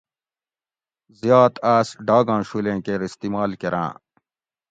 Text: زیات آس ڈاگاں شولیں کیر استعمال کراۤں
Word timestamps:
زیات 1.19 1.53
آس 1.75 1.87
ڈاگاں 2.07 2.41
شولیں 2.47 2.79
کیر 2.85 3.01
استعمال 3.09 3.51
کراۤں 3.61 3.91